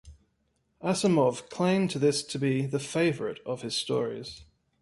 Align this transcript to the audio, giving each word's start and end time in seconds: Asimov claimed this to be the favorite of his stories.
Asimov 0.81 1.47
claimed 1.51 1.91
this 1.91 2.23
to 2.23 2.39
be 2.39 2.65
the 2.65 2.79
favorite 2.79 3.39
of 3.45 3.61
his 3.61 3.75
stories. 3.75 4.45